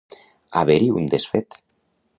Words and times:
Haver-hi 0.61 0.89
un 1.01 1.13
desfet. 1.13 1.61